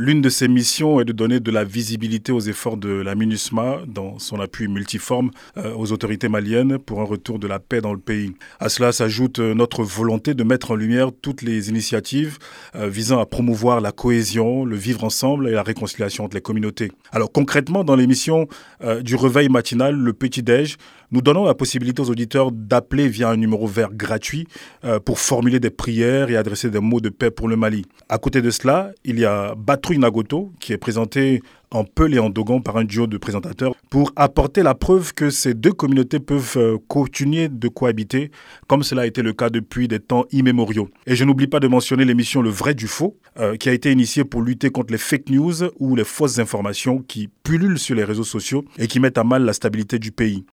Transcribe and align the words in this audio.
L'une 0.00 0.22
de 0.22 0.28
ses 0.28 0.46
missions 0.46 1.00
est 1.00 1.04
de 1.04 1.12
donner 1.12 1.40
de 1.40 1.50
la 1.50 1.64
visibilité 1.64 2.30
aux 2.30 2.38
efforts 2.38 2.76
de 2.76 2.88
la 2.88 3.16
MINUSMA 3.16 3.80
dans 3.88 4.20
son 4.20 4.38
appui 4.38 4.68
multiforme 4.68 5.32
euh, 5.56 5.74
aux 5.74 5.90
autorités 5.90 6.28
maliennes 6.28 6.78
pour 6.78 7.00
un 7.00 7.04
retour 7.04 7.40
de 7.40 7.48
la 7.48 7.58
paix 7.58 7.80
dans 7.80 7.94
le 7.94 7.98
pays. 7.98 8.32
À 8.60 8.68
cela 8.68 8.92
s'ajoute 8.92 9.40
euh, 9.40 9.54
notre 9.54 9.82
volonté 9.82 10.34
de 10.34 10.44
mettre 10.44 10.70
en 10.70 10.76
lumière 10.76 11.10
toutes 11.20 11.42
les 11.42 11.68
initiatives 11.68 12.38
euh, 12.76 12.88
visant 12.88 13.18
à 13.18 13.26
promouvoir 13.26 13.80
la 13.80 13.90
cohésion, 13.90 14.64
le 14.64 14.76
vivre 14.76 15.02
ensemble 15.02 15.48
et 15.48 15.50
la 15.50 15.64
réconciliation 15.64 16.26
entre 16.26 16.36
les 16.36 16.42
communautés. 16.42 16.92
Alors 17.10 17.32
concrètement, 17.32 17.82
dans 17.82 17.96
l'émission 17.96 18.46
du 19.00 19.16
réveil 19.16 19.48
matinal, 19.48 19.96
le 19.96 20.12
petit-déj, 20.12 20.76
nous 21.10 21.22
donnons 21.22 21.44
la 21.44 21.54
possibilité 21.54 22.02
aux 22.02 22.10
auditeurs 22.10 22.52
d'appeler 22.52 23.08
via 23.08 23.30
un 23.30 23.36
numéro 23.36 23.66
vert 23.66 23.92
gratuit 23.92 24.46
pour 25.04 25.18
formuler 25.18 25.60
des 25.60 25.70
prières 25.70 26.30
et 26.30 26.36
adresser 26.36 26.70
des 26.70 26.80
mots 26.80 27.00
de 27.00 27.08
paix 27.08 27.30
pour 27.30 27.48
le 27.48 27.56
Mali. 27.56 27.84
À 28.08 28.18
côté 28.18 28.42
de 28.42 28.50
cela, 28.50 28.90
il 29.04 29.18
y 29.18 29.24
a 29.24 29.54
Nagoto, 29.96 30.52
qui 30.60 30.72
est 30.72 30.78
présenté 30.78 31.40
en 31.70 31.84
Peul 31.84 32.14
et 32.14 32.18
en 32.18 32.30
Dogon 32.30 32.60
par 32.60 32.76
un 32.76 32.84
duo 32.84 33.06
de 33.06 33.18
présentateurs 33.18 33.74
pour 33.90 34.12
apporter 34.16 34.62
la 34.62 34.74
preuve 34.74 35.14
que 35.14 35.30
ces 35.30 35.54
deux 35.54 35.72
communautés 35.72 36.20
peuvent 36.20 36.54
euh, 36.56 36.78
continuer 36.88 37.48
de 37.48 37.68
cohabiter, 37.68 38.30
comme 38.66 38.82
cela 38.82 39.02
a 39.02 39.06
été 39.06 39.22
le 39.22 39.32
cas 39.32 39.50
depuis 39.50 39.88
des 39.88 40.00
temps 40.00 40.24
immémoriaux. 40.32 40.88
Et 41.06 41.14
je 41.14 41.24
n'oublie 41.24 41.46
pas 41.46 41.60
de 41.60 41.68
mentionner 41.68 42.04
l'émission 42.04 42.42
Le 42.42 42.50
vrai 42.50 42.74
du 42.74 42.86
faux, 42.86 43.16
euh, 43.38 43.56
qui 43.56 43.68
a 43.68 43.72
été 43.72 43.92
initiée 43.92 44.24
pour 44.24 44.42
lutter 44.42 44.70
contre 44.70 44.92
les 44.92 44.98
fake 44.98 45.30
news 45.30 45.54
ou 45.78 45.96
les 45.96 46.04
fausses 46.04 46.38
informations 46.38 47.02
qui 47.06 47.28
pullulent 47.42 47.78
sur 47.78 47.94
les 47.94 48.04
réseaux 48.04 48.24
sociaux 48.24 48.64
et 48.78 48.86
qui 48.86 49.00
mettent 49.00 49.18
à 49.18 49.24
mal 49.24 49.44
la 49.44 49.52
stabilité 49.52 49.98
du 49.98 50.12
pays. 50.12 50.44